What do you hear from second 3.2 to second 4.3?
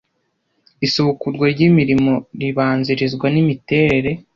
n imiterere